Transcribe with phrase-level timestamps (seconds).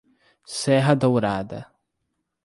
[0.55, 1.69] Serra Dourada